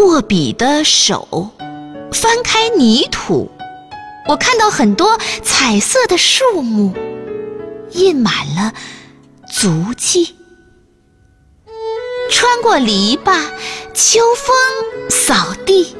[0.00, 1.50] 握笔的手
[2.10, 3.50] 翻开泥土，
[4.28, 6.94] 我看到很多彩色的树木，
[7.92, 8.72] 印满了
[9.52, 10.34] 足迹。
[12.30, 13.42] 穿过篱笆，
[13.92, 15.94] 秋风扫地，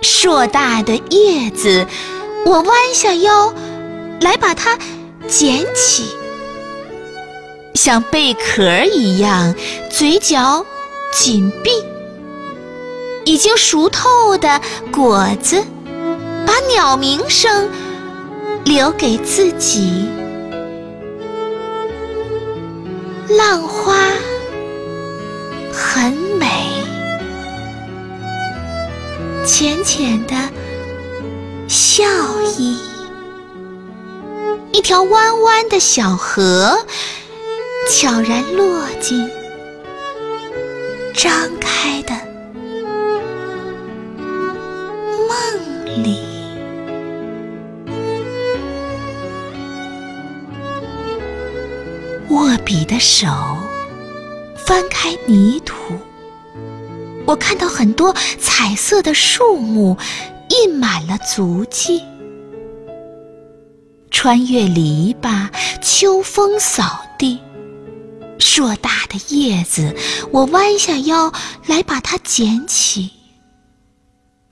[0.00, 1.86] 硕大的叶子，
[2.46, 3.52] 我弯下腰
[4.20, 4.78] 来把它
[5.26, 6.14] 捡起，
[7.74, 9.52] 像贝壳一样，
[9.90, 10.64] 嘴角
[11.12, 11.70] 紧闭。
[13.24, 14.60] 已经熟透的
[14.92, 15.62] 果子，
[16.46, 17.68] 把鸟鸣声
[18.64, 20.08] 留给自己。
[23.28, 23.94] 浪花
[25.72, 26.46] 很美，
[29.46, 30.34] 浅浅的
[31.66, 32.04] 笑
[32.58, 32.78] 意。
[34.72, 36.76] 一条弯弯的小河，
[37.90, 39.30] 悄然落进
[41.14, 42.14] 张开的。
[52.30, 53.26] 握笔的手
[54.56, 55.74] 翻开泥土，
[57.26, 59.96] 我看到很多彩色的树木，
[60.48, 62.02] 印满了足迹。
[64.10, 65.48] 穿越篱笆，
[65.82, 67.38] 秋风扫地，
[68.38, 69.94] 硕大的叶子，
[70.32, 71.30] 我弯下腰
[71.66, 73.10] 来把它捡起。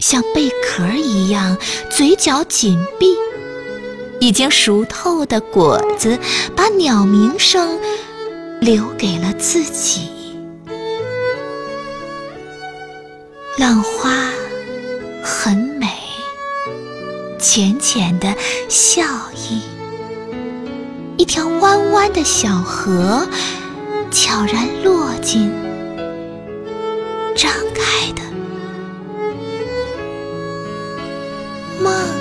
[0.00, 1.56] 像贝壳一样，
[1.88, 3.14] 嘴角紧闭。
[4.20, 6.18] 已经熟透的果子，
[6.54, 7.80] 把鸟鸣声
[8.60, 10.10] 留给了自己。
[13.58, 14.30] 浪花
[15.22, 15.88] 很美，
[17.38, 18.34] 浅浅的
[18.68, 19.02] 笑
[19.34, 19.62] 意。
[21.16, 23.26] 一条弯弯的小河，
[24.10, 25.50] 悄然落进
[27.34, 28.22] 张开的。
[31.82, 32.19] 梦。